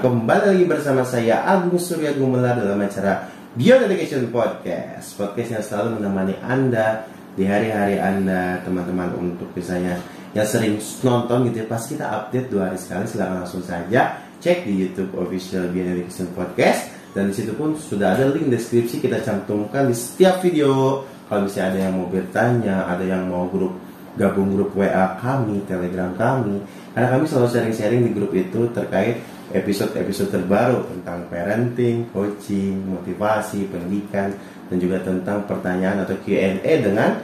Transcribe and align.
kembali 0.00 0.56
lagi 0.56 0.64
bersama 0.64 1.04
saya 1.04 1.44
Agung 1.44 1.76
Surya 1.76 2.16
Gumelar 2.16 2.56
dalam 2.56 2.80
acara 2.80 3.28
Beyond 3.52 3.84
Education 3.84 4.32
Podcast. 4.32 5.12
Podcast 5.12 5.50
yang 5.52 5.60
selalu 5.60 6.00
menemani 6.00 6.40
Anda 6.40 7.04
di 7.36 7.44
hari-hari 7.44 8.00
Anda 8.00 8.64
teman-teman 8.64 9.12
untuk 9.20 9.52
misalnya 9.52 10.00
yang 10.32 10.48
sering 10.48 10.80
nonton 11.04 11.52
gitu 11.52 11.60
ya 11.60 11.66
pas 11.68 11.84
kita 11.84 12.08
update 12.08 12.48
dua 12.48 12.72
hari 12.72 12.80
sekali 12.80 13.04
silahkan 13.12 13.44
langsung 13.44 13.60
saja 13.60 14.24
cek 14.40 14.64
di 14.64 14.88
YouTube 14.88 15.12
official 15.20 15.68
Beyond 15.68 15.92
Education 15.92 16.32
Podcast. 16.32 16.80
Dan 17.12 17.28
di 17.28 17.34
situ 17.36 17.52
pun 17.52 17.76
sudah 17.76 18.16
ada 18.16 18.24
link 18.32 18.48
deskripsi 18.48 19.04
kita 19.04 19.20
cantumkan 19.20 19.84
di 19.84 19.92
setiap 19.92 20.40
video. 20.40 21.04
Kalau 21.28 21.44
misalnya 21.44 21.76
ada 21.76 21.80
yang 21.84 21.94
mau 22.00 22.08
bertanya 22.08 22.76
ada 22.88 23.04
yang 23.04 23.28
mau 23.28 23.44
grup 23.52 23.76
gabung 24.18 24.58
grup 24.58 24.74
WA 24.74 25.18
kami 25.22 25.62
Telegram 25.70 26.10
kami 26.18 26.58
karena 26.90 27.08
kami 27.14 27.24
selalu 27.26 27.48
sharing-sharing 27.50 28.02
di 28.02 28.10
grup 28.10 28.34
itu 28.34 28.66
terkait 28.74 29.22
episode-episode 29.50 30.30
terbaru 30.30 30.86
tentang 30.86 31.26
parenting, 31.26 32.06
coaching, 32.14 32.86
motivasi, 32.86 33.66
pendidikan, 33.66 34.30
dan 34.70 34.76
juga 34.78 35.02
tentang 35.02 35.42
pertanyaan 35.46 36.06
atau 36.06 36.14
Q&A 36.22 36.62
dengan 36.62 37.18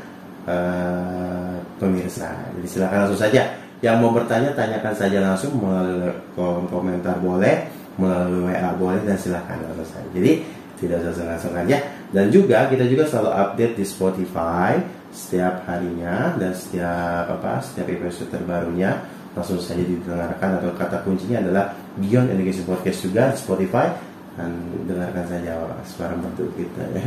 uh, 0.46 1.54
pemirsa. 1.78 2.34
Jadi 2.58 2.66
silakan 2.66 3.06
langsung 3.06 3.22
saja. 3.22 3.42
Yang 3.84 3.96
mau 4.02 4.10
bertanya 4.10 4.50
tanyakan 4.56 4.94
saja 4.96 5.18
langsung 5.22 5.60
melalui 5.60 6.10
kolom 6.34 6.66
komentar 6.66 7.20
boleh, 7.22 7.70
melalui 7.94 8.50
WA 8.50 8.70
boleh 8.74 9.00
dan 9.06 9.14
silakan 9.14 9.62
langsung 9.62 9.86
saja. 9.86 10.08
Jadi 10.10 10.32
tidak 10.76 11.06
usah 11.06 11.26
langsung 11.26 11.54
aja. 11.56 11.78
Dan 12.10 12.28
juga 12.30 12.68
kita 12.68 12.84
juga 12.86 13.06
selalu 13.08 13.30
update 13.32 13.74
di 13.78 13.84
Spotify 13.86 14.78
setiap 15.16 15.64
harinya 15.64 16.36
dan 16.36 16.52
setiap 16.52 17.32
apa 17.32 17.64
setiap 17.64 17.88
episode 17.88 18.28
terbarunya 18.28 19.00
langsung 19.32 19.56
saja 19.56 19.80
didengarkan 19.80 20.60
atau 20.60 20.76
kata 20.76 21.00
kuncinya 21.08 21.40
adalah 21.40 21.72
Beyond 21.96 22.36
Education 22.36 22.68
Podcast 22.68 23.00
juga 23.00 23.32
di 23.32 23.40
Spotify 23.40 23.88
dan 24.36 24.52
dengarkan 24.84 25.24
saja 25.24 25.56
suara 25.88 26.12
merdu 26.12 26.52
kita 26.52 26.84
ya. 26.92 27.04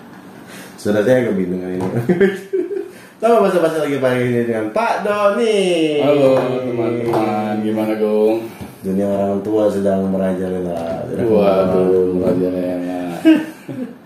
Sudah 0.80 1.04
saya 1.04 1.24
agak 1.24 1.36
bingung 1.36 1.60
ini. 1.60 1.80
Sama 3.20 3.44
bahasa-bahasa 3.44 3.84
lagi 3.84 4.00
pagi 4.00 4.32
ini 4.32 4.48
dengan 4.48 4.72
Pak 4.72 5.04
Doni. 5.04 5.60
Halo 6.00 6.40
teman-teman, 6.40 7.60
gimana 7.60 7.92
Gung? 8.00 8.48
Dunia 8.80 9.12
orang 9.12 9.44
tua 9.44 9.68
sedang 9.68 10.08
merajalela. 10.08 11.04
Waduh, 11.20 12.16
merajalela. 12.16 13.20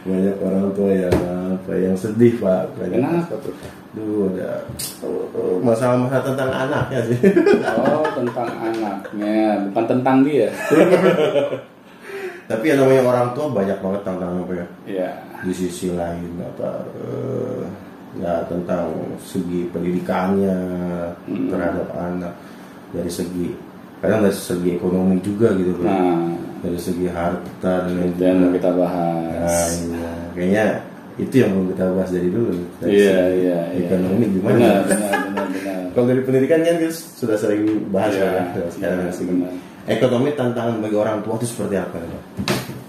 Banyak 0.00 0.36
orang 0.40 0.66
tua 0.72 0.90
yang 0.92 1.16
apa 1.56 1.72
yang 1.76 1.94
sedih 1.96 2.40
Pak. 2.40 2.72
Banyak 2.80 2.98
Kenapa 3.00 3.34
tuh? 3.44 3.54
Duh, 3.90 4.30
ada 4.30 4.62
masalah-masalah 5.60 6.24
tentang 6.30 6.50
anaknya 6.54 7.00
sih. 7.10 7.18
Oh, 7.74 8.06
tentang 8.14 8.48
anaknya, 8.62 9.66
bukan 9.66 9.84
tentang 9.90 10.16
dia. 10.22 10.48
Tapi 12.50 12.64
yang 12.66 12.82
namanya 12.82 13.02
orang 13.06 13.28
tua 13.34 13.46
banyak 13.50 13.78
banget 13.78 14.00
tantangan 14.02 14.42
apa 14.42 14.52
ya. 14.54 14.66
Iya. 14.86 15.10
Di 15.46 15.52
sisi 15.54 15.94
lain 15.94 16.34
apa 16.42 16.82
eh, 16.98 17.62
ya 18.18 18.42
tentang 18.50 18.90
segi 19.22 19.70
pendidikannya 19.70 20.58
Hmm. 21.30 21.46
terhadap 21.46 21.86
anak 21.94 22.34
dari 22.90 23.06
segi 23.06 23.54
kadang 24.02 24.26
dari 24.26 24.34
segi 24.34 24.74
ekonomi 24.74 25.22
juga 25.22 25.54
gitu. 25.54 25.78
Nah, 25.78 26.26
dari 26.60 26.76
segi 26.76 27.06
harta 27.06 27.74
dan 27.84 27.96
itu 28.02 28.20
yang 28.20 28.52
kita 28.52 28.70
Nah, 28.70 28.76
bahas. 28.78 29.70
iya. 29.82 30.12
kayaknya 30.32 30.64
itu 31.16 31.34
yang 31.36 31.50
mau 31.52 31.64
kita 31.66 31.84
bahas 31.90 32.10
dari 32.10 32.28
dulu 32.28 32.52
dari 32.78 32.90
Iya, 32.94 33.08
segi 33.10 33.38
iya, 33.40 33.58
iya. 33.70 33.80
ekonomi 33.82 34.24
gimana 34.30 34.54
Benar, 34.54 34.76
benar, 34.84 35.12
benar, 35.26 35.46
benar. 35.50 35.80
kalau 35.90 36.06
dari 36.06 36.20
pendidikan 36.22 36.60
kan 36.60 36.76
kita 36.78 36.92
sudah 36.94 37.36
sering 37.36 37.62
bahas 37.88 38.12
Iya, 38.12 38.28
kan 38.30 38.44
sekarang 38.70 38.98
dari 39.00 39.12
segi 39.12 39.32
benar. 39.32 39.52
ekonomi 39.86 40.28
tantangan 40.32 40.76
bagi 40.78 40.96
orang 40.96 41.18
tua 41.20 41.34
itu 41.36 41.46
seperti 41.46 41.74
apa 41.76 41.96
Pak? 41.98 42.22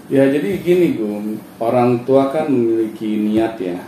Ya, 0.06 0.28
jadi 0.28 0.60
gini 0.60 0.86
Gung, 0.94 1.26
orang 1.56 2.04
tua 2.04 2.28
kan 2.28 2.44
memiliki 2.46 3.08
niat 3.22 3.56
ya 3.56 3.80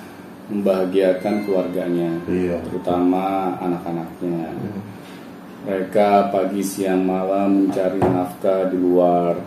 membahagiakan 0.45 1.45
keluarganya, 1.45 2.21
Iya. 2.27 2.61
terutama 2.63 3.57
anak-anaknya. 3.59 4.53
Mereka 5.65 6.29
pagi 6.29 6.61
siang 6.61 7.09
malam 7.09 7.67
mencari 7.67 7.97
nafkah 7.97 8.69
di 8.69 8.77
luar, 8.77 9.41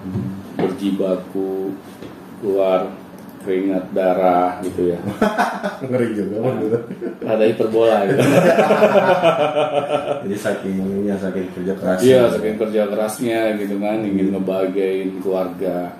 berjibaku, 0.57 1.69
keluar 2.41 2.89
keringat 3.45 3.95
darah 3.95 4.59
gitu 4.65 4.91
ya. 4.91 4.99
ngeri 5.87 6.17
juga 6.17 6.51
gitu. 6.59 6.77
Ada 7.23 7.43
hiperbola 7.47 7.97
gitu. 8.11 8.19
jadi 10.27 10.35
saking 10.35 11.07
ya 11.07 11.15
saking 11.15 11.47
kerja 11.55 11.73
keras 11.79 11.99
Iya, 12.03 12.21
saking 12.33 12.57
kerja 12.59 12.81
kerasnya 12.91 13.55
gitu 13.55 13.79
kan, 13.79 14.03
ingin 14.03 14.35
ngebahagiain 14.35 15.23
keluarga. 15.23 15.95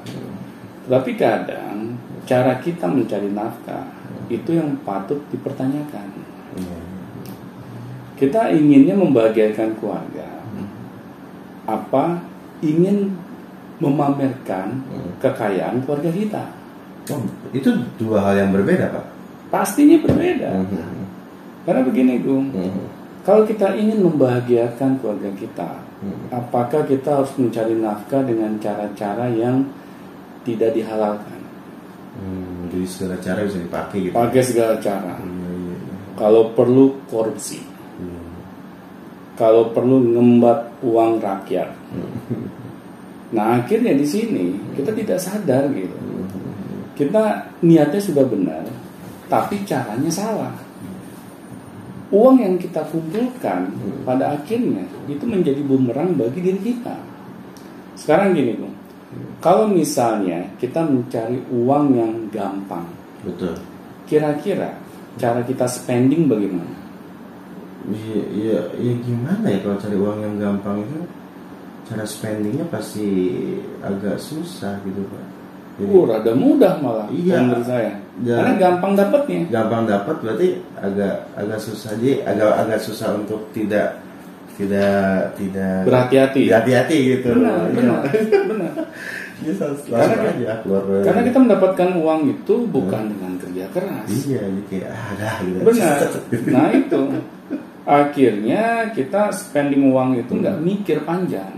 Tapi 0.90 1.12
kadang 1.16 1.96
cara 2.28 2.60
kita 2.60 2.90
mencari 2.90 3.32
nafkah 3.32 3.86
itu 4.28 4.52
yang 4.52 4.76
patut 4.84 5.24
dipertanyakan. 5.32 6.27
Kita 8.18 8.50
inginnya 8.50 8.98
membahagiakan 8.98 9.78
keluarga. 9.78 10.26
Apa 11.70 12.18
ingin 12.66 13.14
memamerkan 13.78 14.82
kekayaan 15.22 15.86
keluarga 15.86 16.10
kita? 16.10 16.44
Oh, 17.14 17.24
itu 17.56 17.70
dua 17.96 18.20
hal 18.20 18.36
yang 18.36 18.52
berbeda 18.52 18.92
pak 18.92 19.06
Pastinya 19.48 19.96
berbeda. 20.04 20.50
Mhm. 20.60 21.08
Karena 21.64 21.82
begini, 21.84 22.20
Gung. 22.20 22.52
Mhm. 22.52 22.84
Kalau 23.24 23.44
kita 23.44 23.76
ingin 23.76 24.04
membahagiakan 24.04 25.00
keluarga 25.00 25.32
kita, 25.36 25.70
Mhm. 26.04 26.32
apakah 26.32 26.84
kita 26.88 27.24
harus 27.24 27.32
mencari 27.40 27.76
nafkah 27.76 28.24
dengan 28.24 28.56
cara-cara 28.60 29.28
yang 29.32 29.68
tidak 30.48 30.76
dihalalkan? 30.76 31.40
Hmm, 32.18 32.72
jadi 32.72 32.88
segala 32.88 33.16
cara 33.20 33.40
bisa 33.46 33.60
dipakai 33.62 33.98
gitu 34.10 34.16
Pakai 34.16 34.42
segala 34.42 34.76
cara. 34.80 35.16
Iya, 35.22 35.52
iya. 35.54 35.76
Kalau 36.18 36.44
perlu 36.56 36.98
korupsi. 37.12 37.62
Kalau 39.38 39.70
perlu 39.72 40.02
ngembat 40.02 40.82
uang 40.82 41.22
rakyat. 41.22 41.70
Nah, 43.32 43.62
akhirnya 43.62 43.94
di 43.94 44.08
sini 44.08 44.58
kita 44.74 44.92
tidak 44.92 45.20
sadar 45.22 45.70
gitu. 45.72 45.98
Kita 46.98 47.54
niatnya 47.62 48.02
sudah 48.02 48.26
benar, 48.26 48.66
tapi 49.30 49.62
caranya 49.62 50.10
salah. 50.10 50.56
Uang 52.10 52.42
yang 52.42 52.56
kita 52.58 52.82
kumpulkan 52.90 53.70
pada 54.08 54.34
akhirnya 54.34 54.82
itu 55.06 55.28
menjadi 55.28 55.62
bumerang 55.62 56.18
bagi 56.18 56.42
diri 56.42 56.74
kita. 56.74 56.96
Sekarang 57.94 58.34
gini, 58.34 58.58
Bung. 58.58 58.74
Kalau 59.44 59.70
misalnya 59.70 60.42
kita 60.58 60.82
mencari 60.82 61.38
uang 61.52 61.86
yang 61.94 62.14
gampang, 62.34 62.88
betul 63.22 63.56
kira-kira 64.08 64.72
cara 65.20 65.44
kita 65.44 65.68
spending 65.68 66.32
bagaimana? 66.32 66.77
Iya 67.88 68.22
iya 68.30 68.58
iya 68.76 68.94
gimana 69.00 69.46
ya 69.46 69.60
kalau 69.60 69.78
cari 69.78 69.96
uang 69.96 70.18
yang 70.20 70.36
gampang 70.38 70.78
itu 70.82 70.98
cara 71.86 72.04
spendingnya 72.04 72.68
pasti 72.68 73.08
agak 73.80 74.18
susah 74.18 74.76
gitu 74.84 75.02
pak 75.08 75.24
jadi 75.78 75.88
Uh, 75.88 76.04
rada 76.04 76.34
mudah 76.34 76.74
malah 76.78 77.06
Iya. 77.08 77.38
menurut 77.38 77.62
saya. 77.64 77.94
Ya. 78.20 78.34
Karena 78.36 78.54
gampang 78.58 78.98
dapatnya. 78.98 79.46
gampang 79.48 79.86
dapat 79.86 80.16
berarti 80.20 80.48
agak 80.74 81.30
agak 81.32 81.60
susah 81.62 81.94
jadi 81.96 82.26
agak 82.26 82.50
agak 82.58 82.80
susah 82.82 83.14
untuk 83.14 83.46
tidak 83.52 83.94
tidak 84.58 85.38
tidak 85.38 85.86
Berhati-hati. 85.86 86.50
hati-hati 86.50 86.98
gitu 87.14 87.30
Benar, 87.32 87.70
Iya. 87.70 87.78
benar, 87.78 88.00
benar. 88.50 88.72
Langsung 89.38 89.94
Karena- 89.94 90.34
aja 90.34 90.54
keluar 90.66 90.82
Karena 91.06 91.22
kita 91.22 91.38
mendapatkan 91.40 91.90
uang 91.94 92.22
itu 92.28 92.54
bukan 92.68 93.04
dengan 93.08 93.32
kerja 93.38 93.66
keras. 93.70 94.08
iya 94.18 94.42
jadi 94.42 94.62
kayak 94.66 94.90
ah, 94.90 95.10
dah 95.14 95.36
gitu 95.40 95.60
Benar. 95.62 95.98
Nah 96.58 96.68
itu 96.74 97.02
akhirnya 97.88 98.92
kita 98.92 99.32
spending 99.32 99.88
uang 99.96 100.20
itu 100.20 100.36
nggak 100.36 100.60
mikir 100.60 101.08
panjang. 101.08 101.56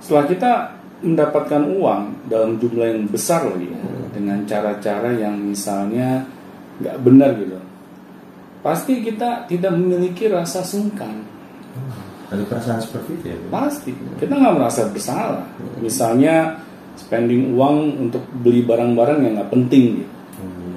Setelah 0.00 0.24
kita 0.24 0.52
mendapatkan 1.04 1.62
uang 1.68 2.32
dalam 2.32 2.56
jumlah 2.56 2.88
yang 2.88 3.04
besar 3.12 3.44
lagi 3.44 3.68
ya, 3.68 3.84
dengan 4.16 4.48
cara-cara 4.48 5.12
yang 5.12 5.36
misalnya 5.36 6.24
nggak 6.80 6.96
benar 7.04 7.36
gitu, 7.36 7.60
pasti 8.64 9.04
kita 9.04 9.44
tidak 9.44 9.76
memiliki 9.76 10.32
rasa 10.32 10.64
sungkan. 10.64 11.36
ada 12.32 12.40
perasaan 12.50 12.80
seperti 12.80 13.20
itu 13.20 13.26
ya? 13.30 13.38
Pasti 13.52 13.92
kita 14.16 14.32
nggak 14.32 14.56
merasa 14.56 14.88
bersalah. 14.88 15.44
Misalnya 15.78 16.56
spending 16.96 17.52
uang 17.54 18.08
untuk 18.08 18.24
beli 18.40 18.64
barang-barang 18.64 19.20
yang 19.20 19.32
nggak 19.38 19.52
penting 19.52 19.84
gitu. 20.02 20.12
Hmm. 20.34 20.74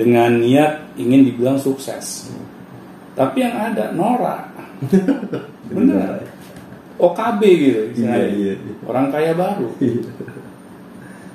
dengan 0.00 0.32
niat 0.40 0.96
ingin 0.96 1.28
dibilang 1.28 1.60
sukses. 1.60 2.30
Tapi 3.20 3.36
yang 3.44 3.52
ada 3.52 3.92
norak. 3.92 4.48
Bener. 5.76 6.24
OKB 6.96 7.40
gitu. 7.44 7.80
Iya, 8.00 8.16
iya, 8.32 8.52
iya. 8.56 8.74
Orang 8.88 9.12
kaya 9.12 9.36
baru. 9.36 9.68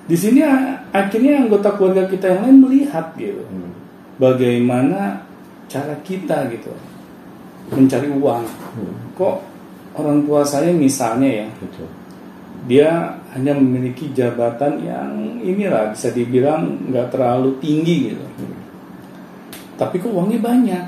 Di 0.06 0.18
sini 0.18 0.42
akhirnya 0.90 1.46
anggota 1.46 1.78
keluarga 1.78 2.10
kita 2.10 2.34
yang 2.34 2.42
lain 2.46 2.58
melihat 2.66 3.14
gitu. 3.18 3.42
Hmm. 3.46 3.74
Bagaimana 4.18 5.26
cara 5.70 5.94
kita 6.02 6.50
gitu 6.50 6.74
mencari 7.74 8.10
uang. 8.10 8.46
Hmm. 8.46 8.94
Kok 9.18 9.36
orang 9.98 10.26
tua 10.26 10.42
saya 10.46 10.70
misalnya 10.70 11.46
ya 11.46 11.48
Betul. 11.58 11.88
dia 12.70 12.90
hanya 13.34 13.58
memiliki 13.58 14.14
jabatan 14.14 14.82
yang 14.86 15.42
inilah 15.42 15.90
bisa 15.94 16.14
dibilang 16.14 16.90
nggak 16.94 17.10
terlalu 17.10 17.58
tinggi 17.58 18.14
gitu. 18.14 18.26
Tapi 19.76 20.00
kok 20.00 20.14
uangnya 20.14 20.40
banyak. 20.40 20.86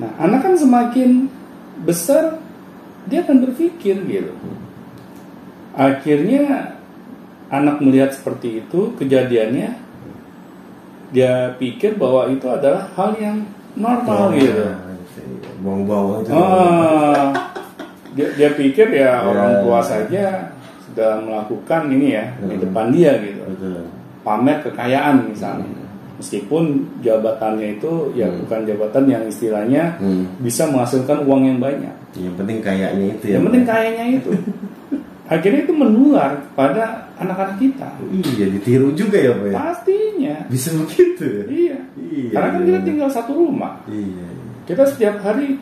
Nah, 0.00 0.10
anak 0.16 0.40
kan 0.42 0.54
semakin 0.56 1.28
besar 1.84 2.40
dia 3.04 3.20
akan 3.20 3.44
berpikir 3.44 4.00
gitu. 4.00 4.32
Akhirnya 5.72 6.74
anak 7.48 7.78
melihat 7.78 8.10
seperti 8.10 8.64
itu 8.64 8.94
kejadiannya 8.96 9.76
dia 11.10 11.54
pikir 11.58 11.98
bahwa 11.98 12.30
itu 12.30 12.46
adalah 12.46 12.86
hal 12.94 13.12
yang 13.18 13.44
normal 13.74 14.30
gitu. 14.34 14.66
Bawang-bawang 15.60 16.24
itu. 16.24 16.32
Ah, 16.32 17.28
dia, 18.14 18.28
dia 18.34 18.50
pikir 18.54 18.88
ya 18.90 19.20
Ya. 19.20 19.22
orang 19.22 19.52
tua 19.60 19.80
saja 19.82 20.54
sudah 20.88 21.20
melakukan 21.20 21.82
ini 21.88 22.08
ya 22.10 22.24
di 22.40 22.56
Hmm. 22.56 22.62
depan 22.64 22.86
dia 22.90 23.12
gitu 23.20 23.42
Betul. 23.46 23.86
pamer 24.22 24.58
kekayaan 24.64 25.30
misalnya 25.30 25.79
meskipun 26.20 26.64
jabatannya 27.00 27.76
itu 27.76 28.12
ya 28.12 28.28
Hmm. 28.28 28.44
bukan 28.44 28.60
jabatan 28.62 29.04
yang 29.06 29.22
istilahnya 29.24 29.96
Hmm. 29.96 30.28
bisa 30.38 30.68
menghasilkan 30.68 31.24
uang 31.24 31.42
yang 31.44 31.58
banyak 31.58 31.94
Yang 32.12 32.34
penting 32.36 32.58
kayaknya 32.60 33.06
itu 33.10 33.24
ya. 33.26 33.32
yang 33.34 33.44
penting 33.46 33.64
kayaknya 33.64 34.04
itu 34.14 34.30
akhirnya 35.26 35.60
itu 35.62 35.72
menular 35.72 36.30
pada 36.52 37.06
anak-anak 37.16 37.56
kita 37.56 37.86
Iya, 38.10 38.50
ditiru 38.50 38.90
juga 38.92 39.16
ya, 39.16 39.30
Pak 39.32 39.46
ya. 39.46 39.54
pastinya 39.54 40.34
Bisa 40.46 40.68
begitu 40.74 41.24
ya? 41.24 41.44
iya 41.46 41.78
Iya. 41.96 42.28
karena 42.30 42.48
kan 42.50 42.60
iya. 42.60 42.66
kita 42.68 42.80
tinggal 42.84 43.08
satu 43.08 43.30
rumah 43.32 43.80
Iya. 43.86 44.26
kita 44.66 44.82
setiap 44.84 45.16
hari 45.20 45.56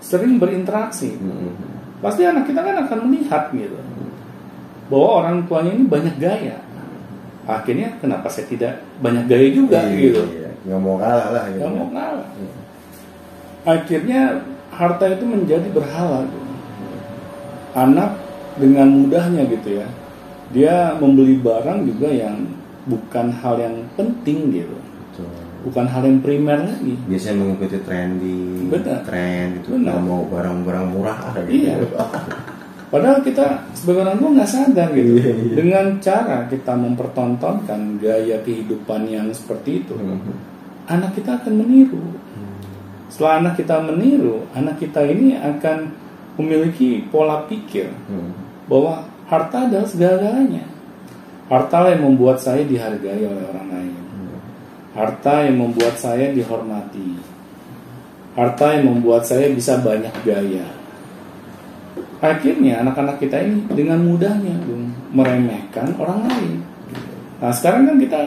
sering 0.00 0.36
berinteraksi 0.36 1.14
Hmm. 1.14 1.52
pasti 2.00 2.24
anak 2.24 2.44
kita 2.44 2.58
kan 2.58 2.76
akan 2.80 2.98
melihat 3.06 3.52
gitu 3.52 3.76
bahwa 4.88 5.08
orang 5.22 5.44
tuanya 5.44 5.70
ini 5.70 5.84
banyak 5.84 6.16
gaya 6.16 6.56
akhirnya 7.42 7.96
kenapa 7.96 8.26
saya 8.26 8.46
tidak 8.46 8.72
banyak 8.98 9.24
gaya 9.24 9.48
juga 9.50 9.80
Iya, 9.82 9.96
gitu 9.98 10.22
Iya. 10.28 10.48
Nggak 10.60 10.80
mau 10.80 10.96
kalah 10.96 11.28
lah. 11.30 11.44
gitu. 11.46 11.58
nggak 11.58 11.72
mau 11.72 11.88
ngalah 11.88 12.28
akhirnya 13.62 14.20
harta 14.70 15.04
itu 15.06 15.24
menjadi 15.24 15.68
berhala 15.68 16.24
gitu. 16.24 16.38
anak 17.72 18.10
dengan 18.56 18.88
mudahnya 18.90 19.44
gitu 19.46 19.78
ya 19.78 19.88
dia 20.50 20.74
membeli 20.96 21.38
barang 21.38 21.86
juga 21.86 22.08
yang 22.08 22.48
bukan 22.84 23.30
hal 23.30 23.54
yang 23.56 23.76
penting 23.94 24.50
gitu 24.50 24.74
Betul. 24.74 25.30
bukan 25.62 25.86
hal 25.86 26.02
yang 26.02 26.18
primer 26.18 26.58
lagi 26.60 26.96
Biasanya 27.04 27.36
mengikuti 27.38 27.78
trending, 27.78 28.66
Benar. 28.68 29.04
tren 29.04 29.60
gitu. 29.60 29.76
Nggak 29.76 30.00
mau 30.00 30.24
barang-barang 30.26 30.86
murah 30.88 31.20
gitu. 31.44 31.68
Iya. 31.68 31.74
Padahal 32.90 33.22
kita 33.22 33.70
sebagai 33.70 34.02
orang 34.02 34.18
tua 34.18 34.30
nggak 34.34 34.50
sadar 34.50 34.88
gitu. 34.90 35.22
Iya, 35.22 35.30
iya. 35.30 35.54
Dengan 35.54 35.86
cara 36.02 36.50
kita 36.50 36.74
mempertontonkan 36.74 38.02
gaya 38.02 38.42
kehidupan 38.42 39.06
yang 39.06 39.30
seperti 39.30 39.86
itu, 39.86 39.94
Hmm. 39.94 40.18
anak 40.90 41.14
kita 41.14 41.38
akan 41.38 41.54
meniru. 41.54 42.02
Setelah 43.06 43.46
anak 43.46 43.54
kita 43.62 43.78
meniru, 43.78 44.42
anak 44.58 44.82
kita 44.82 45.06
ini 45.06 45.38
akan 45.38 45.94
memiliki 46.34 47.06
pola 47.14 47.46
pikir 47.46 47.94
Hmm. 48.10 48.34
bahwa 48.66 49.06
harta 49.30 49.70
adalah 49.70 49.86
segala-galanya. 49.86 50.66
Harta 51.46 51.94
yang 51.94 52.10
membuat 52.10 52.42
saya 52.42 52.66
dihargai 52.66 53.22
oleh 53.22 53.44
orang 53.54 53.68
lain. 53.70 53.94
Harta 54.94 55.46
yang 55.46 55.62
membuat 55.62 55.94
saya 55.94 56.34
dihormati. 56.34 57.14
Harta 58.34 58.66
yang 58.74 58.90
membuat 58.90 59.22
saya 59.22 59.50
bisa 59.54 59.78
banyak 59.78 60.14
gaya. 60.26 60.79
Akhirnya 62.20 62.84
anak-anak 62.84 63.16
kita 63.16 63.40
ini 63.40 63.64
dengan 63.72 64.04
mudahnya 64.04 64.60
meremehkan 65.16 65.96
orang 65.96 66.28
lain. 66.28 66.60
Nah 67.40 67.48
sekarang 67.48 67.88
kan 67.88 67.96
kita 67.96 68.20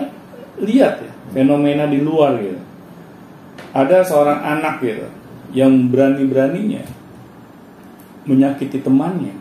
lihat 0.66 0.98
ya 0.98 1.14
fenomena 1.30 1.86
di 1.86 2.02
luar 2.02 2.42
gitu. 2.42 2.58
Ada 3.74 4.02
seorang 4.02 4.42
anak 4.42 4.82
gitu 4.82 5.06
yang 5.54 5.94
berani-beraninya 5.94 6.82
menyakiti 8.26 8.82
temannya. 8.82 9.38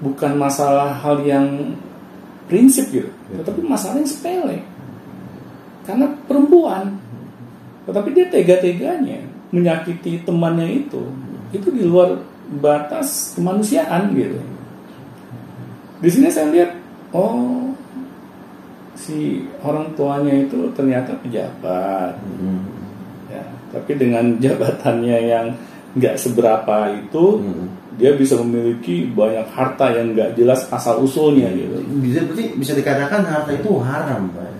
Bukan 0.00 0.38
masalah 0.38 0.96
hal 1.02 1.26
yang 1.26 1.76
prinsip 2.46 2.88
gitu, 2.94 3.10
tetapi 3.34 3.60
masalah 3.66 4.00
yang 4.00 4.08
sepele. 4.08 4.64
Karena 5.84 6.08
perempuan, 6.24 6.96
tetapi 7.84 8.08
dia 8.14 8.26
tega-teganya 8.30 9.26
menyakiti 9.50 10.22
temannya 10.24 10.86
itu, 10.86 11.02
itu 11.52 11.68
di 11.68 11.84
luar 11.84 12.29
batas 12.58 13.36
kemanusiaan 13.36 14.10
gitu. 14.12 14.40
Di 16.00 16.08
sini 16.08 16.26
saya 16.26 16.50
lihat, 16.50 16.70
oh 17.12 17.70
si 18.96 19.44
orang 19.60 19.94
tuanya 19.94 20.34
itu 20.34 20.68
ternyata 20.72 21.14
pejabat, 21.20 22.16
Hmm. 22.18 22.64
ya. 23.28 23.44
Tapi 23.70 23.92
dengan 23.94 24.34
jabatannya 24.42 25.18
yang 25.22 25.46
nggak 25.94 26.16
seberapa 26.16 26.90
itu, 26.90 27.24
Hmm. 27.38 27.66
dia 27.96 28.16
bisa 28.16 28.34
memiliki 28.36 29.06
banyak 29.06 29.46
harta 29.52 29.92
yang 29.92 30.12
nggak 30.12 30.34
jelas 30.34 30.64
asal 30.68 31.00
usulnya 31.00 31.52
gitu. 31.52 31.78
Bisa 32.00 32.24
berarti 32.24 32.44
bisa 32.56 32.72
dikatakan 32.72 33.22
harta 33.22 33.50
itu 33.52 33.70
haram, 33.78 34.26
Pak. 34.32 34.50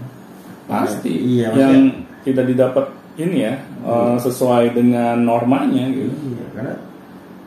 Pasti 0.71 1.11
Iya, 1.11 1.51
yang 1.51 1.75
maksudnya- 1.91 2.09
tidak 2.21 2.45
didapat 2.47 2.87
ini 3.17 3.37
ya 3.43 3.55
eh, 3.81 4.17
sesuai 4.21 4.77
dengan 4.77 5.17
normanya 5.19 5.89
gitu. 5.89 6.13
Iya, 6.13 6.47
karena 6.55 6.75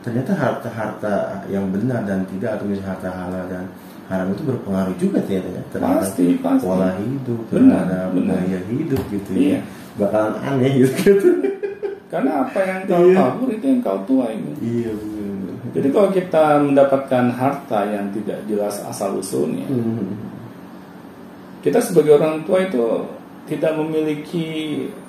ternyata 0.04 0.36
harta-harta 0.36 1.14
yang 1.48 1.72
benar 1.72 2.04
dan 2.04 2.28
tidak 2.28 2.60
atau 2.60 2.68
misalnya 2.68 2.92
harta 2.92 3.08
halal 3.10 3.44
dan 3.48 3.64
haram 4.04 4.28
itu 4.30 4.42
berpengaruh 4.44 4.96
juga 5.00 5.18
ternyata 5.24 5.48
ya 5.50 5.62
terhadap 5.72 6.04
Pasti, 6.04 6.26
pasti. 6.36 6.60
pola 6.60 6.92
hidup, 7.00 7.40
terhadap 7.48 8.08
gaya 8.12 8.60
hidup 8.68 9.00
gitu 9.08 9.30
Iya. 9.32 9.48
ya. 9.48 9.60
Bakalan 9.96 10.34
aneh 10.44 10.70
gitu. 10.84 11.28
Karena 12.12 12.44
apa 12.44 12.58
yang 12.60 12.80
kau 12.84 13.00
Iya. 13.00 13.16
tabur 13.16 13.48
itu 13.48 13.64
yang 13.64 13.80
kau 13.80 13.98
tuai. 14.04 14.34
gitu. 14.36 14.58
iya, 14.60 14.90
benar. 14.92 15.56
Jadi 15.74 15.88
kalau 15.90 16.08
kita 16.12 16.44
mendapatkan 16.60 17.24
harta 17.32 17.80
yang 17.88 18.06
tidak 18.12 18.38
jelas 18.44 18.76
asal 18.84 19.16
usulnya, 19.16 19.64
Hmm. 19.66 20.14
kita 21.58 21.80
sebagai 21.80 22.14
orang 22.14 22.44
tua 22.44 22.60
itu 22.62 23.08
tidak 23.44 23.72
memiliki 23.74 24.46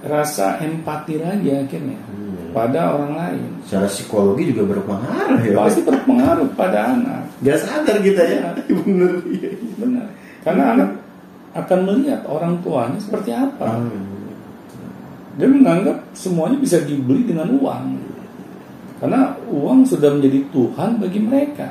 rasa 0.02 0.58
empati 0.58 1.20
lagi 1.20 1.52
akhirnya 1.52 2.00
Iya. 2.00 2.45
Pada 2.56 2.96
orang 2.96 3.14
lain. 3.20 3.50
Secara 3.68 3.88
psikologi 3.92 4.56
juga 4.56 4.64
berpengaruh 4.72 5.44
ya. 5.44 5.60
Pasti 5.60 5.84
berpengaruh 5.84 6.48
pada 6.56 6.96
anak. 6.96 7.28
Gak 7.44 7.60
sadar 7.60 8.00
kita 8.00 8.24
ya. 8.24 8.56
Bener. 8.80 9.20
Iya. 9.28 9.52
Benar. 9.76 10.08
Karena 10.48 10.64
anak 10.80 10.90
akan 11.52 11.80
melihat 11.84 12.24
orang 12.24 12.56
tuanya 12.64 12.96
seperti 12.96 13.36
apa. 13.36 13.76
Ah, 13.76 13.84
Dia 15.36 15.52
menganggap 15.52 16.00
semuanya 16.16 16.56
bisa 16.56 16.80
dibeli 16.88 17.28
dengan 17.28 17.52
uang. 17.60 17.86
Karena 19.04 19.36
uang 19.52 19.84
sudah 19.84 20.16
menjadi 20.16 20.48
Tuhan 20.56 21.04
bagi 21.04 21.20
mereka. 21.20 21.68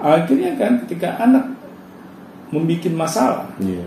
Akhirnya 0.00 0.56
kan 0.56 0.80
ketika 0.84 1.20
anak 1.20 1.44
membuat 2.48 2.88
masalah, 2.96 3.48
Iya. 3.60 3.84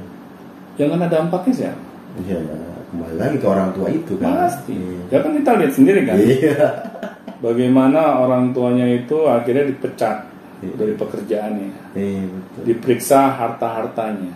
yang 0.77 0.93
kena 0.93 1.09
dampaknya 1.09 1.53
siapa? 1.53 1.83
Iya, 2.21 2.37
ya. 2.37 2.57
Kembali 2.89 3.15
lagi 3.15 3.35
ke 3.37 3.47
orang 3.47 3.69
tua 3.71 3.87
itu 3.87 4.13
kan. 4.17 4.33
Pasti. 4.45 4.73
Iya. 4.73 5.01
Ya 5.09 5.17
kan 5.21 5.31
kita 5.37 5.51
lihat 5.57 5.73
sendiri 5.73 5.99
kan. 6.05 6.15
Iya. 6.17 6.67
Bagaimana 7.39 8.19
orang 8.19 8.51
tuanya 8.51 8.83
itu 8.83 9.15
akhirnya 9.25 9.69
dipecat 9.69 10.27
Iya. 10.59 10.73
dari 10.75 10.93
pekerjaannya. 10.93 11.69
Iya, 11.95 12.23
betul. 12.27 12.61
Diperiksa 12.67 13.31
harta-hartanya. 13.31 14.33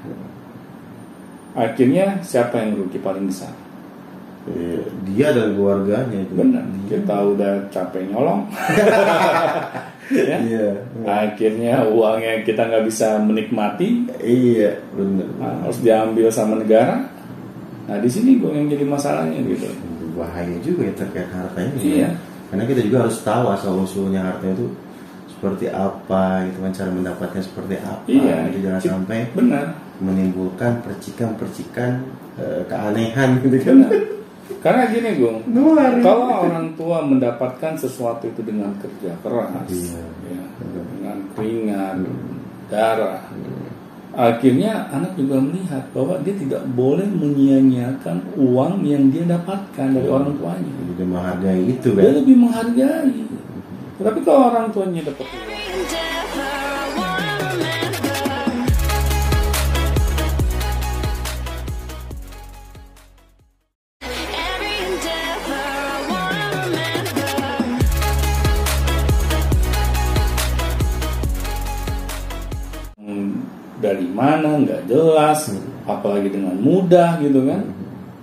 Akhirnya 1.53 2.17
siapa 2.24 2.63
yang 2.63 2.79
rugi 2.79 2.98
paling 2.98 3.27
besar? 3.27 3.51
Iya, 4.48 4.83
Dia 5.07 5.27
dan 5.31 5.55
keluarganya 5.55 6.19
itu. 6.24 6.33
Benar. 6.33 6.63
Dia. 6.63 7.00
Kita 7.00 7.15
udah 7.27 7.53
capek 7.69 8.03
nyolong. 8.07 8.41
ya. 10.15 10.38
Iya. 10.39 10.69
Akhirnya 11.03 11.83
uangnya 11.88 12.43
kita 12.43 12.72
nggak 12.72 12.86
bisa 12.88 13.19
menikmati, 13.19 14.07
Iya, 14.19 14.79
benar. 14.95 15.27
nah, 15.39 15.55
harus 15.67 15.79
diambil 15.79 16.27
sama 16.31 16.60
negara. 16.60 17.07
Nah 17.83 17.97
di 17.97 18.07
sini 18.07 18.37
gue 18.37 18.49
yang 18.49 18.67
jadi 18.67 18.85
masalahnya 18.85 19.39
gitu. 19.43 19.67
Bahaya 20.13 20.55
juga 20.61 20.87
ya 20.87 20.93
terkait 20.95 21.29
hartanya. 21.29 21.71
Iya. 21.75 22.09
Karena 22.47 22.63
kita 22.69 22.81
juga 22.81 22.97
harus 23.05 23.17
tahu 23.19 23.45
asal 23.49 23.71
usulnya 23.77 24.21
harta 24.23 24.45
itu 24.45 24.69
seperti 25.27 25.67
apa, 25.67 26.47
gitu 26.47 26.57
kan 26.61 26.71
cara 26.71 26.89
mendapatnya 26.89 27.41
seperti 27.41 27.75
apa. 27.77 28.03
Iya. 28.05 28.35
Gitu, 28.47 28.57
jangan 28.63 28.79
Ci- 28.79 28.89
sampai 28.89 29.19
Benar. 29.33 29.65
menimbulkan 29.99 30.79
percikan-percikan 30.81 31.91
eh, 32.35 32.61
keanehan 32.65 33.29
gitu 33.43 33.57
kan. 33.59 33.75
Benar. 33.83 33.91
Karena 34.59 34.83
gini 34.87 35.09
gue, 35.17 35.33
Luar. 35.49 35.91
kalau 35.99 36.47
orang 36.47 36.71
tua 36.75 37.03
mendapatkan 37.03 37.75
sesuatu 37.75 38.27
itu 38.27 38.43
dengan 38.43 38.71
kerja 38.79 39.11
keras, 39.19 39.67
Iya. 39.67 40.03
ya, 40.29 40.43
dengan 40.63 41.17
keringat, 41.35 41.95
darah, 42.67 43.23
akhirnya 44.13 44.88
anak 44.93 45.17
juga 45.17 45.41
melihat 45.41 45.89
bahwa 45.89 46.22
dia 46.22 46.38
tidak 46.38 46.62
boleh 46.77 47.10
menyia-nyiakan 47.10 48.38
uang 48.38 48.86
yang 48.86 49.10
dia 49.10 49.25
dapatkan 49.25 49.88
dari 49.89 50.10
orang 50.10 50.38
tuanya. 50.38 50.74
Jadi 50.93 51.03
menghargai 51.05 51.62
itu 51.65 51.89
Dia 51.98 52.10
kan. 52.10 52.13
lebih 52.22 52.36
menghargai. 52.38 53.22
Tapi 53.93 54.20
kalau 54.25 54.41
orang 54.53 54.67
tuanya 54.70 55.01
dapat 55.05 55.25
uang, 55.25 56.62
Bagaimana 74.13 74.62
nggak 74.62 74.82
jelas 74.86 75.50
apalagi 75.89 76.29
dengan 76.29 76.53
mudah 76.62 77.17
gitu 77.17 77.50
kan. 77.50 77.65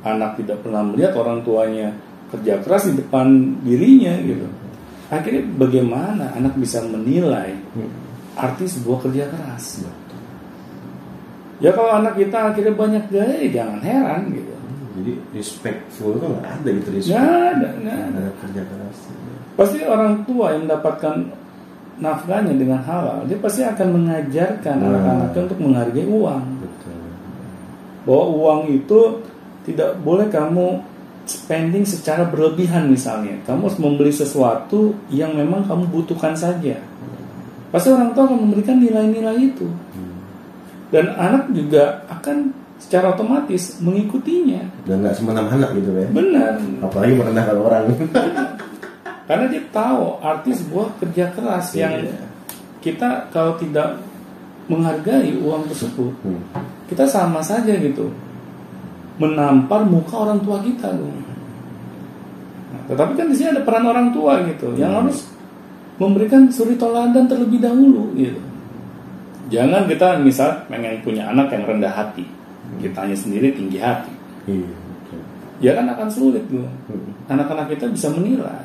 Anak 0.06 0.38
tidak 0.38 0.62
pernah 0.62 0.86
melihat 0.86 1.18
orang 1.18 1.42
tuanya 1.42 1.90
kerja 2.30 2.62
keras 2.62 2.86
di 2.86 3.02
depan 3.02 3.58
dirinya 3.66 4.14
gitu. 4.22 4.46
Akhirnya 5.10 5.42
bagaimana 5.58 6.30
anak 6.38 6.54
bisa 6.54 6.78
menilai 6.86 7.58
arti 8.38 8.70
sebuah 8.70 9.02
kerja 9.02 9.26
keras? 9.34 9.82
Ya 11.58 11.74
kalau 11.74 11.90
anak 11.90 12.14
kita 12.14 12.54
akhirnya 12.54 12.72
banyak 12.78 13.04
gaya 13.10 13.34
ya 13.42 13.50
jangan 13.50 13.82
heran 13.82 14.30
gitu. 14.30 14.54
Jadi 14.94 15.12
respectful 15.34 16.22
itu 16.22 16.26
nggak 16.30 16.46
ada 16.54 16.68
gitu 16.70 16.88
respect. 16.94 17.18
nggak 17.18 17.26
ada 17.26 17.68
nggak 17.82 17.98
ada. 17.98 18.20
Ada 18.22 18.32
kerja 18.46 18.62
keras. 18.62 18.98
pasti 19.58 19.84
orang 19.84 20.24
tua 20.24 20.56
yang 20.56 20.70
mendapatkan 20.70 21.39
nafkahnya 22.00 22.52
dengan 22.52 22.80
halal 22.80 23.22
dia 23.24 23.36
pasti 23.36 23.60
akan 23.62 23.88
mengajarkan 23.92 24.76
Hmm. 24.76 24.88
anak-anaknya 24.90 25.40
untuk 25.44 25.58
menghargai 25.60 26.06
uang 26.06 26.42
Betul. 26.58 26.96
bahwa 28.02 28.24
uang 28.32 28.60
itu 28.70 28.98
tidak 29.62 30.00
boleh 30.00 30.26
kamu 30.26 30.80
spending 31.24 31.84
secara 31.84 32.24
berlebihan 32.24 32.88
misalnya 32.88 33.36
kamu 33.44 33.68
harus 33.68 33.78
membeli 33.78 34.10
sesuatu 34.10 34.96
yang 35.08 35.30
memang 35.32 35.62
kamu 35.62 35.86
butuhkan 35.86 36.32
saja 36.32 36.80
pasti 37.68 37.88
orang 37.88 38.10
tua 38.10 38.26
akan 38.26 38.38
memberikan 38.40 38.80
nilai-nilai 38.80 39.36
itu 39.38 39.68
dan 40.90 41.06
anak 41.14 41.52
juga 41.52 42.02
akan 42.10 42.50
secara 42.80 43.14
otomatis 43.14 43.78
mengikutinya 43.78 44.64
Dan 44.88 45.04
nggak 45.04 45.14
semena-mena 45.14 45.68
gitu 45.70 45.92
ya. 45.92 46.08
benar 46.10 46.56
Apalagi 46.80 47.12
merendahkan 47.14 47.56
orang. 47.60 47.84
karena 49.30 49.46
dia 49.46 49.62
tahu 49.70 50.18
arti 50.18 50.50
sebuah 50.50 50.98
kerja 50.98 51.30
keras 51.30 51.70
yang 51.78 51.94
Iya. 52.02 52.18
kita 52.82 53.30
kalau 53.30 53.54
tidak 53.62 54.02
menghargai 54.66 55.38
uang 55.38 55.70
tersebut 55.70 56.10
Hmm. 56.26 56.42
kita 56.90 57.06
sama 57.06 57.38
saja 57.38 57.70
gitu 57.78 58.10
menampar 59.22 59.86
muka 59.86 60.16
orang 60.16 60.40
tua 60.42 60.58
kita 60.64 60.90
dong. 60.90 61.14
Nah, 62.72 62.82
tetapi 62.88 63.12
kan 63.14 63.28
di 63.28 63.36
sini 63.36 63.52
ada 63.52 63.62
peran 63.62 63.84
orang 63.86 64.10
tua 64.10 64.42
gitu 64.42 64.74
yang 64.74 64.90
Hmm. 64.90 64.98
harus 65.06 65.30
memberikan 66.00 66.48
suri 66.50 66.74
toladan 66.74 67.28
terlebih 67.28 67.60
dahulu 67.62 68.10
gitu. 68.16 68.40
Jangan 69.52 69.84
kita 69.86 70.18
misal 70.24 70.64
pengen 70.66 71.04
punya 71.04 71.28
anak 71.28 71.52
yang 71.52 71.68
rendah 71.68 71.92
hati, 71.92 72.24
kitanya 72.80 73.14
sendiri 73.14 73.54
tinggi 73.54 73.78
hati. 73.78 74.10
Iya. 74.48 74.66
betul. 74.66 75.20
Ya 75.60 75.70
kan 75.76 75.86
akan 75.92 76.08
sulit 76.08 76.42
loh. 76.48 76.66
Hmm. 76.88 77.12
Anak-anak 77.28 77.70
kita 77.76 77.86
bisa 77.92 78.08
menilai. 78.10 78.64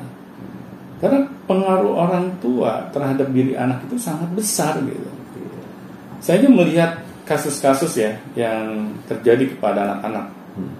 Karena 0.96 1.28
pengaruh 1.44 1.92
orang 1.92 2.32
tua 2.40 2.88
terhadap 2.88 3.28
diri 3.28 3.52
anak 3.52 3.84
itu 3.84 4.00
sangat 4.00 4.32
besar 4.32 4.80
gitu. 4.80 5.10
Saya 6.24 6.40
aja 6.40 6.48
melihat 6.48 6.90
kasus-kasus 7.28 7.92
ya 8.00 8.16
yang 8.32 8.88
terjadi 9.04 9.52
kepada 9.52 9.84
anak-anak. 9.84 10.26
Hmm. 10.56 10.72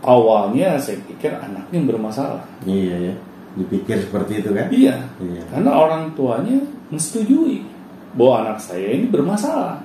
Awalnya 0.00 0.80
saya 0.80 0.96
pikir 1.04 1.36
anaknya 1.36 1.78
bermasalah. 1.84 2.40
Iya 2.64 3.12
ya. 3.12 3.14
Dipikir 3.60 3.98
seperti 4.06 4.40
itu 4.40 4.54
kan? 4.54 4.70
Iya, 4.70 4.96
Iya. 5.18 5.42
karena 5.50 5.70
orang 5.74 6.14
tuanya 6.14 6.56
menyetujui 6.88 7.66
bahwa 8.14 8.46
anak 8.46 8.58
saya 8.62 8.88
ini 8.94 9.10
bermasalah. 9.10 9.82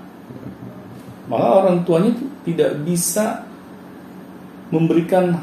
Maka 1.26 1.48
orang 1.66 1.82
tuanya 1.84 2.14
itu 2.14 2.26
tidak 2.46 2.78
bisa 2.86 3.42
memberikan 4.70 5.34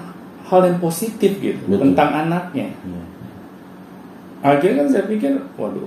hal 0.46 0.60
yang 0.64 0.78
positif 0.78 1.34
gitu 1.42 1.60
Betul. 1.66 1.92
tentang 1.92 2.10
anaknya. 2.26 2.70
Iya. 2.72 3.02
Akhirnya 4.42 4.82
kan 4.82 4.88
saya 4.90 5.04
pikir, 5.06 5.38
waduh, 5.54 5.86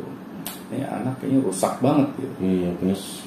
ini 0.71 0.81
anak 0.81 1.21
kayaknya 1.21 1.39
rusak 1.45 1.77
banget 1.77 2.09
gitu. 2.17 2.35
Iya, 2.41 2.69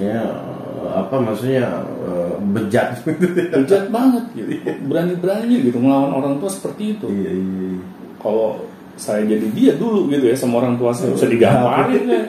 eh, 0.02 0.90
apa 0.90 1.14
maksudnya 1.23 1.87
eh, 2.02 2.35
bejat 2.50 2.99
gitu. 3.06 3.26
Bejat 3.62 3.85
banget 3.94 4.25
gitu. 4.35 4.50
Berani-berani 4.90 5.54
gitu 5.62 5.78
melawan 5.78 6.12
orang 6.18 6.35
tua 6.42 6.50
seperti 6.50 6.99
itu. 6.99 7.06
Iya, 7.06 7.30
iya. 7.30 7.66
iya. 7.76 7.80
Kalau 8.18 8.66
saya 8.99 9.23
jadi 9.23 9.47
dia 9.54 9.73
dulu 9.78 10.11
gitu 10.11 10.26
ya 10.26 10.35
sama 10.35 10.58
orang 10.58 10.75
tua 10.75 10.90
saya 10.90 11.14
bisa 11.14 11.30
digamparin 11.30 12.04
ya. 12.11 12.23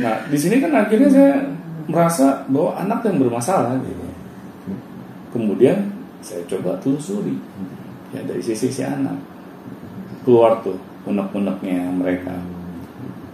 Nah, 0.00 0.16
di 0.28 0.38
sini 0.40 0.64
kan 0.64 0.72
akhirnya 0.72 1.08
saya 1.12 1.32
merasa 1.84 2.48
bahwa 2.48 2.76
anak 2.80 3.04
yang 3.04 3.20
bermasalah 3.20 3.76
gitu. 3.84 4.04
Kemudian 5.36 5.92
saya 6.24 6.40
coba 6.48 6.80
telusuri 6.80 7.36
ya 8.16 8.24
dari 8.24 8.40
sisi 8.40 8.72
si 8.72 8.80
anak. 8.80 9.20
Keluar 10.24 10.64
tuh 10.64 10.87
unek-uneknya 11.04 11.92
mereka. 11.92 12.34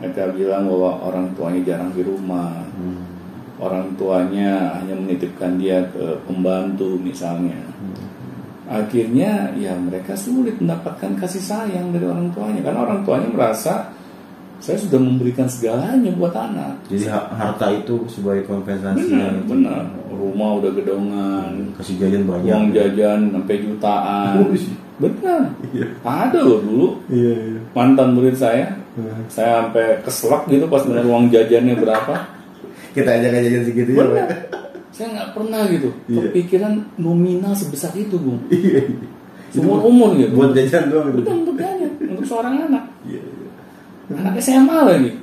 Mereka 0.00 0.37
bilang 0.37 0.68
bahwa 0.68 0.90
orang 1.00 1.26
tuanya 1.33 1.61
jarang 1.64 1.90
di 1.94 2.02
rumah. 2.04 2.52
Hmm. 2.76 3.00
Orang 3.56 3.94
tuanya 3.94 4.76
hanya 4.76 4.99
menitipkan 4.99 5.56
dia 5.56 5.80
ke 5.88 6.18
pembantu 6.26 6.99
misalnya. 6.99 7.56
Akhirnya 8.64 9.52
ya 9.54 9.76
mereka 9.76 10.16
sulit 10.16 10.56
mendapatkan 10.56 11.14
kasih 11.21 11.40
sayang 11.40 11.92
dari 11.92 12.09
orang 12.09 12.33
tuanya 12.33 12.64
karena 12.64 12.80
orang 12.83 13.00
tuanya 13.04 13.28
merasa 13.30 13.92
saya 14.56 14.80
sudah 14.80 14.97
memberikan 14.97 15.44
segalanya 15.44 16.09
buat 16.16 16.33
anak. 16.33 16.88
Jadi 16.88 17.04
ha- 17.12 17.28
harta 17.37 17.68
itu 17.68 18.00
sebagai 18.09 18.49
kompensasi 18.49 19.12
Benar, 19.12 19.44
benar. 19.44 19.85
Rumah 20.09 20.50
udah 20.56 20.73
gedongan, 20.73 21.50
kasih 21.76 22.00
jajan 22.00 22.25
banyak. 22.25 22.49
uang 22.49 22.68
jajan 22.73 23.21
sampai 23.28 23.56
jutaan. 23.61 24.35
Benar. 24.94 25.42
Iya. 25.74 25.86
Ada 26.00 26.38
loh 26.38 26.60
dulu 26.62 26.88
Iya, 27.10 27.34
iya. 27.34 27.60
mantan 27.74 28.14
murid 28.14 28.38
saya, 28.38 28.78
Hmm. 28.94 29.26
saya 29.26 29.66
sampai 29.66 29.98
keselak 30.06 30.46
gitu 30.46 30.70
pas 30.70 30.86
dengar 30.86 31.02
uang 31.02 31.26
jajannya 31.28 31.74
berapa. 31.74 32.14
Kita 32.94 33.10
aja 33.10 33.26
nggak 33.26 33.42
jajan 33.42 33.62
segitu 33.66 33.90
ya, 33.90 34.06
Benar. 34.06 34.14
Pak. 34.14 34.30
Saya 34.94 35.06
nggak 35.10 35.28
pernah 35.34 35.60
gitu 35.66 35.90
Iya. 36.06 36.30
kepikiran 36.30 36.72
nominal 36.96 37.52
sebesar 37.52 37.90
itu, 37.94 38.14
Bung. 38.14 38.38
Iya. 38.54 38.86
iya. 38.86 39.08
Seumur 39.50 39.82
umur 39.82 40.14
gitu. 40.14 40.34
Buat 40.34 40.54
jajan 40.54 40.90
doang 40.90 41.10
gitu. 41.10 41.18
Betul 41.22 41.34
untuk 41.42 41.56
jajan, 41.58 41.90
untuk 42.10 42.24
seorang 42.26 42.54
anak. 42.64 42.84
Iya, 43.06 43.22
iya. 43.22 43.50
Anak 44.14 44.34
SMA 44.38 44.78
lagi. 44.84 45.10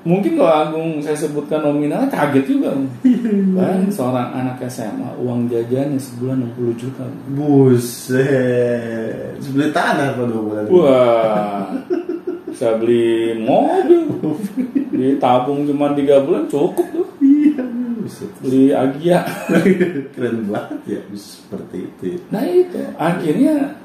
Mungkin 0.00 0.40
kalau 0.40 0.48
Agung 0.48 0.96
saya 1.04 1.12
sebutkan 1.12 1.60
nominalnya 1.60 2.08
kaget 2.08 2.48
juga. 2.48 2.72
Bayangin 3.52 3.92
seorang 3.92 4.32
anak 4.32 4.64
SMA 4.64 5.12
uang 5.20 5.44
jajannya 5.52 6.00
sebulan 6.00 6.56
60 6.56 6.80
juta. 6.80 7.04
Buset. 7.36 9.36
Sebeli 9.44 9.68
tanah 9.68 10.16
kalau 10.16 10.32
dua 10.32 10.40
bulan. 10.40 10.64
Wah, 10.72 11.68
bisa 12.48 12.80
beli 12.80 13.44
mobil. 13.44 14.08
Ditabung 14.88 15.68
cuma 15.68 15.92
3 15.92 16.24
bulan 16.24 16.48
cukup 16.48 16.86
tuh. 16.96 17.08
Iya. 17.20 17.60
Beli 18.40 18.72
Agia. 18.72 19.20
Keren 20.16 20.48
banget 20.48 20.96
ya 20.96 21.00
seperti 21.12 21.92
itu. 21.92 22.16
ya. 22.16 22.18
Nah 22.32 22.44
itu, 22.48 22.80
akhirnya 22.96 23.76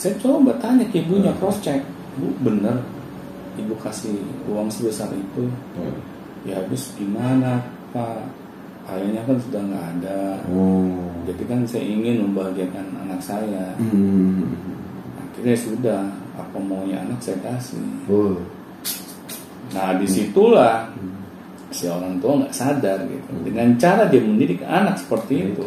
saya 0.00 0.16
coba 0.16 0.56
tanya 0.56 0.88
ke 0.88 1.04
ibunya 1.04 1.36
cross 1.36 1.60
check. 1.60 1.84
Bu, 2.16 2.32
bener 2.40 2.93
ibu 3.56 3.74
kasih 3.78 4.16
uang 4.46 4.68
sebesar 4.68 5.10
itu 5.14 5.46
Hmm. 5.74 5.96
ya 6.44 6.58
habis 6.60 6.92
gimana 6.94 7.62
pak? 7.90 8.26
Ayahnya 8.84 9.24
kan 9.24 9.40
sudah 9.40 9.62
nggak 9.64 9.86
ada. 9.96 10.20
Oh. 10.52 11.08
jadi 11.24 11.42
kan 11.48 11.64
saya 11.64 11.88
ingin 11.88 12.20
membahagiakan 12.28 12.84
anak 13.08 13.20
saya. 13.24 13.72
Hmm. 13.80 14.52
akhirnya 15.16 15.56
sudah 15.56 16.00
apa 16.36 16.58
maunya 16.60 17.00
anak 17.00 17.16
saya 17.18 17.40
kasih. 17.40 17.80
Oh. 18.06 18.36
nah 19.72 19.96
di 19.98 20.06
situlah 20.06 20.86
si 21.74 21.88
orang 21.90 22.20
tua 22.22 22.44
nggak 22.44 22.54
sadar 22.54 23.02
gitu. 23.08 23.32
Dengan 23.42 23.74
cara 23.80 24.06
dia 24.06 24.20
mendidik 24.20 24.60
anak 24.62 25.00
seperti 25.00 25.50
itu 25.50 25.64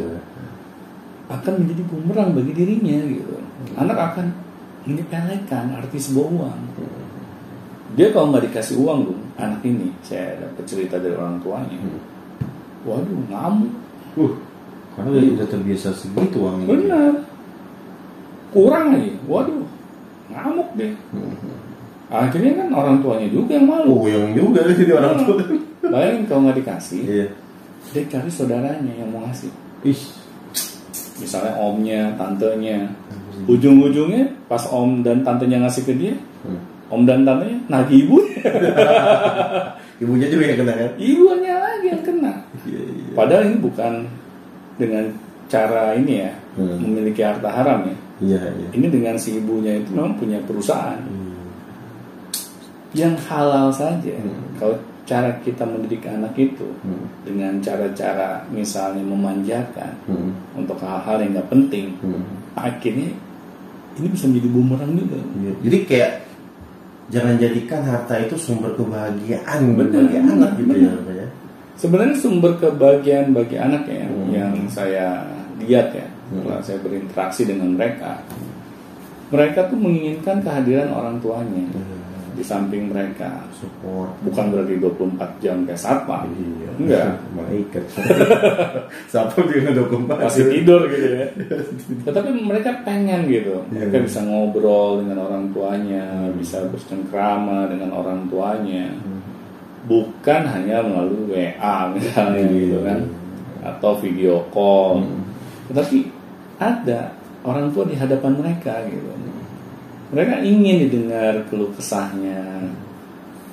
akan 1.28 1.54
menjadi 1.60 1.84
bumerang 1.92 2.32
bagi 2.38 2.54
dirinya 2.56 3.04
gitu. 3.12 3.36
Anak 3.76 3.98
akan 4.14 4.32
menyepelekan 4.88 5.76
arti 5.76 6.00
sebuah 6.00 6.28
uang 6.32 6.60
dia 7.98 8.14
kalau 8.14 8.30
nggak 8.30 8.46
dikasih 8.48 8.78
uang 8.78 9.00
dong 9.10 9.22
anak 9.36 9.66
ini 9.66 9.90
saya 10.06 10.38
dapat 10.38 10.64
cerita 10.70 11.02
dari 11.02 11.18
orang 11.18 11.42
tuanya. 11.42 11.78
Waduh 12.86 13.20
ngamuk. 13.28 13.74
Uh, 14.16 14.34
karena 14.94 15.10
udah, 15.12 15.22
udah 15.34 15.48
terbiasa 15.50 15.90
segitu 15.92 16.38
uangnya. 16.46 16.66
benar. 16.70 17.14
Kurang 18.54 18.96
aja 18.96 19.12
waduh 19.26 19.66
ngamuk 20.28 20.70
deh 20.78 20.94
akhirnya 22.08 22.52
kan 22.56 22.68
orang 22.72 22.98
tuanya 23.04 23.28
juga 23.28 23.60
yang 23.60 23.68
malu. 23.68 24.00
Oh, 24.00 24.08
yang 24.08 24.32
juga 24.32 24.64
jadi 24.64 24.94
orang 24.96 25.28
tua. 25.28 25.44
bayangin 25.92 26.24
kalau 26.30 26.42
nggak 26.48 26.58
dikasih 26.64 27.02
Iya. 27.04 27.28
dia 27.96 28.04
cari 28.08 28.30
saudaranya 28.32 28.94
yang 28.94 29.10
mau 29.12 29.26
ngasih. 29.26 29.52
Ih. 29.84 30.02
misalnya 31.18 31.58
omnya 31.58 32.14
tantenya. 32.14 32.94
Ujung-ujungnya 33.50 34.30
pas 34.46 34.64
om 34.70 35.02
dan 35.02 35.26
tantenya 35.26 35.66
ngasih 35.66 35.84
ke 35.84 35.94
dia 35.98 36.14
Hmm. 36.46 36.62
Om 36.88 37.04
dan 37.04 37.24
nagih 37.68 38.04
ibu 38.04 38.18
Ibunya 39.98 40.30
juga 40.30 40.44
yang 40.46 40.60
kena 40.62 40.74
kan? 40.78 40.92
ibunya 40.96 41.56
lagi 41.58 41.86
yang 41.90 42.04
kena 42.06 42.34
Iya, 42.64 42.82
iya. 42.86 43.12
padahal 43.14 43.44
ini 43.50 43.58
bukan 43.58 43.94
dengan 44.78 45.04
cara 45.48 45.94
ini 45.94 46.16
ya 46.22 46.32
Hmm. 46.54 46.74
memiliki 46.82 47.22
harta 47.22 47.46
haram 47.48 47.86
ya 47.86 47.98
Iya, 48.18 48.42
iya. 48.50 48.68
ini 48.74 48.90
dengan 48.90 49.14
si 49.14 49.38
ibunya 49.38 49.78
itu 49.78 49.94
memang 49.94 50.18
punya 50.18 50.42
perusahaan 50.42 50.98
Hmm. 51.00 51.38
yang 52.94 53.14
halal 53.26 53.70
saja 53.70 54.18
Hmm. 54.18 54.58
kalau 54.58 54.74
cara 55.04 55.32
kita 55.40 55.64
mendidik 55.64 56.04
anak 56.04 56.34
itu 56.34 56.66
Hmm. 56.82 57.06
dengan 57.22 57.58
cara-cara 57.58 58.42
misalnya 58.50 59.02
memanjakan 59.02 59.94
Hmm. 60.06 60.34
untuk 60.54 60.78
hal-hal 60.78 61.22
yang 61.22 61.32
nggak 61.34 61.48
penting, 61.48 61.94
Hmm. 62.02 62.26
akhirnya 62.54 63.14
ini 63.96 64.08
bisa 64.08 64.26
menjadi 64.26 64.50
bumerang 64.52 64.94
juga. 64.94 65.18
Iya. 65.38 65.52
Jadi 65.64 65.78
kayak 65.86 66.12
jangan 67.08 67.36
jadikan 67.40 67.82
harta 67.84 68.20
itu 68.20 68.36
sumber 68.36 68.76
kebahagiaan 68.76 69.76
Benar, 69.76 70.04
bagi 70.08 70.18
anak 70.20 70.52
gitu 70.60 70.76
ya, 70.76 70.94
ya. 71.14 71.28
Sebenarnya 71.78 72.16
sumber 72.18 72.58
kebahagiaan 72.58 73.32
bagi 73.32 73.56
anak 73.56 73.86
ya 73.86 74.06
Hmm. 74.06 74.28
yang 74.34 74.54
saya 74.68 75.24
lihat 75.62 75.94
ya 75.94 76.08
Hmm. 76.28 76.44
setelah 76.44 76.60
saya 76.60 76.80
berinteraksi 76.84 77.42
dengan 77.48 77.72
mereka, 77.80 78.20
mereka 79.32 79.72
tuh 79.72 79.80
menginginkan 79.80 80.44
kehadiran 80.44 80.92
orang 80.92 81.16
tuanya 81.24 81.64
di 82.38 82.46
samping 82.46 82.94
mereka. 82.94 83.42
Support. 83.58 84.22
Bukan 84.22 84.46
berarti 84.54 84.78
24 84.78 85.42
jam 85.42 85.66
kayak 85.66 85.82
satpam, 85.82 86.30
Iya. 86.30 86.70
Enggak. 86.78 87.10
Malaikat. 87.34 87.84
Siapa 89.10 89.34
bilang 89.42 89.74
dokumen? 89.74 90.14
masih 90.14 90.46
tidur 90.54 90.86
gitu 90.86 91.08
ya. 91.18 91.26
Tetapi 92.06 92.30
mereka 92.38 92.86
pengen 92.86 93.26
gitu, 93.26 93.66
Iya. 93.74 93.90
mereka 93.90 93.98
bisa 94.06 94.20
ngobrol 94.22 95.02
dengan 95.02 95.26
orang 95.26 95.50
tuanya, 95.50 96.30
bisa 96.38 96.62
bercengkrama 96.70 97.74
dengan 97.74 97.90
orang 97.98 98.30
tuanya, 98.30 98.94
bukan 99.90 100.42
hanya 100.46 100.86
melalui 100.86 101.26
WA 101.34 101.78
misalnya 101.98 102.46
Iya. 102.46 102.54
gitu 102.54 102.78
kan, 102.86 103.00
atau 103.66 103.92
video 103.98 104.46
call. 104.54 105.02
Hmm. 105.02 105.26
Tetapi 105.74 105.98
ada 106.62 107.18
orang 107.42 107.74
tua 107.74 107.90
di 107.90 107.98
hadapan 107.98 108.38
mereka 108.38 108.86
gitu. 108.86 109.10
Mereka 110.08 110.40
ingin 110.40 110.88
didengar 110.88 111.44
keluh 111.52 111.68
kesahnya. 111.76 112.64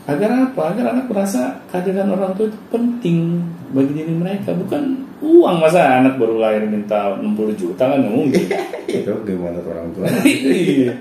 Agar 0.05 0.31
apa? 0.53 0.71
Agar 0.71 0.95
anak 0.95 1.09
merasa 1.09 1.59
kehadiran 1.67 2.13
orang 2.13 2.37
tua 2.37 2.47
itu 2.47 2.59
penting 2.69 3.41
bagi 3.73 3.93
diri 3.97 4.15
mereka. 4.15 4.53
Bukan 4.53 5.03
uang 5.19 5.57
masa 5.59 5.99
anak 5.99 6.21
baru 6.21 6.37
lahir 6.39 6.69
minta 6.69 7.17
60 7.17 7.57
juta 7.57 7.89
kan 7.89 8.01
mungkin. 8.05 8.45
Itu 8.87 9.13
gimana 9.25 9.59
tuh 9.65 9.73
orang 9.73 9.89
tua? 9.97 10.05
Iya. 10.25 10.95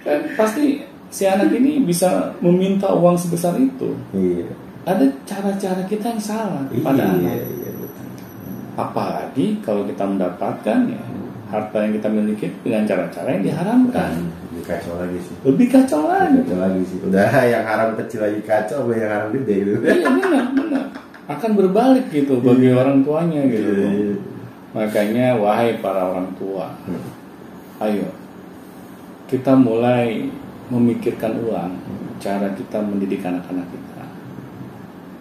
kan 0.00 0.16
pasti 0.32 0.80
si 1.12 1.28
anak 1.28 1.52
ini 1.52 1.82
bisa 1.82 2.32
meminta 2.40 2.92
uang 2.92 3.16
sebesar 3.16 3.56
itu. 3.56 3.92
Iya. 4.12 4.46
Ada 4.86 5.04
cara-cara 5.28 5.82
kita 5.84 6.12
yang 6.12 6.22
salah 6.22 6.64
pada 6.80 7.04
Iya, 7.04 7.16
anak. 7.18 7.36
iya 7.36 7.70
betul. 7.74 8.06
Apalagi 8.76 9.46
kalau 9.60 9.82
kita 9.84 10.04
mendapatkan 10.06 10.78
ya 10.88 11.00
harta 11.50 11.78
yang 11.82 11.92
kita 11.98 12.08
miliki 12.08 12.46
dengan 12.62 12.86
cara-cara 12.86 13.28
yang 13.34 13.44
diharamkan. 13.44 14.12
Lebih 14.54 14.64
kacau 14.64 14.94
lagi 14.96 15.18
sih. 15.18 15.34
Lebih 15.42 15.66
kacau 15.66 16.02
lagi. 16.06 16.38
Kacau 16.46 16.58
lagi 16.62 16.82
sih. 16.86 16.98
Udah 17.02 17.30
yang 17.52 17.64
haram 17.66 17.90
kecil 17.98 18.20
lagi 18.22 18.40
kacau, 18.46 18.86
apa 18.86 18.92
yang 18.94 19.10
haram 19.10 19.28
gede 19.34 19.54
gitu. 19.66 19.78
Iya 19.82 20.08
benar, 20.08 20.44
benar. 20.54 20.84
Akan 21.26 21.50
berbalik 21.58 22.06
gitu 22.14 22.38
bagi 22.38 22.70
orang 22.70 23.02
tuanya 23.02 23.42
gitu. 23.50 23.70
Iya. 23.74 24.14
Makanya 24.70 25.26
wahai 25.34 25.82
para 25.82 26.14
orang 26.14 26.30
tua, 26.38 26.70
Hmm. 26.86 27.02
ayo 27.82 28.06
kita 29.26 29.54
mulai 29.58 30.30
memikirkan 30.70 31.38
ulang 31.42 31.74
cara 32.22 32.50
kita 32.54 32.78
mendidik 32.78 33.22
anak-anak 33.26 33.66
kita. 33.66 34.02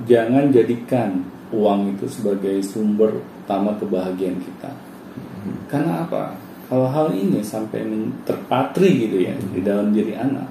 Jangan 0.06 0.54
jadikan 0.54 1.26
uang 1.50 1.98
itu 1.98 2.06
sebagai 2.06 2.62
sumber 2.62 3.18
utama 3.46 3.74
kebahagiaan 3.82 4.38
kita. 4.38 4.70
Karena 5.70 6.06
apa? 6.06 6.36
Kalau 6.70 6.86
hal 6.86 7.10
ini 7.18 7.42
sampai 7.42 7.82
terpatri 8.30 9.10
gitu 9.10 9.18
ya 9.26 9.34
di 9.34 9.62
dalam 9.66 9.90
diri 9.90 10.14
anak, 10.14 10.46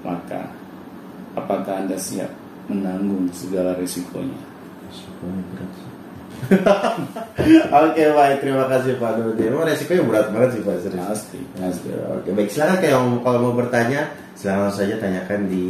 maka 0.00 0.48
apakah 1.36 1.84
anda 1.84 1.96
siap 2.00 2.32
menanggung 2.72 3.28
segala 3.36 3.76
risikonya? 3.76 4.40
Resikonya 4.88 5.42
berat 5.52 5.70
sih. 5.76 5.90
Oke 7.84 8.02
baik, 8.16 8.36
terima 8.40 8.64
kasih 8.66 8.96
Pak 8.96 9.12
Dodi. 9.20 9.42
Emang 9.44 9.68
resikonya 9.68 10.02
berat 10.08 10.26
banget 10.32 10.50
sih 10.56 10.62
Pak 10.64 10.76
serius. 10.80 11.04
Pasti, 11.04 11.40
pasti. 11.60 11.88
Oke 11.92 12.28
baik, 12.32 12.48
silakan 12.48 12.76
kayak 12.80 12.94
yang 12.96 13.08
kalau 13.20 13.38
mau 13.44 13.54
bertanya, 13.54 14.00
silakan 14.32 14.72
saja 14.72 14.96
tanyakan 14.96 15.52
di 15.52 15.66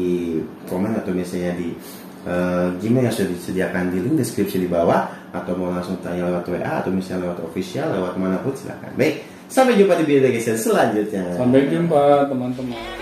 komen 0.70 0.94
atau 0.94 1.10
misalnya 1.10 1.58
di 1.58 1.74
eh, 2.22 2.66
Gmail 2.78 3.10
yang 3.10 3.14
sudah 3.14 3.30
disediakan 3.34 3.90
di 3.90 3.98
link 3.98 4.14
deskripsi 4.22 4.62
di 4.62 4.70
bawah 4.70 5.21
atau 5.32 5.52
mau 5.56 5.72
langsung 5.72 5.96
tanya 6.04 6.28
lewat 6.28 6.44
WA 6.44 6.72
atau 6.84 6.92
misalnya 6.92 7.32
lewat 7.32 7.40
official 7.48 7.88
lewat 7.96 8.14
mana 8.20 8.38
pun 8.44 8.52
silakan. 8.52 8.92
Baik, 8.94 9.24
sampai 9.48 9.80
jumpa 9.80 9.96
di 9.98 10.04
video 10.04 10.28
selanjutnya. 10.38 11.34
Sampai 11.34 11.72
jumpa 11.72 12.28
teman-teman. 12.28 13.01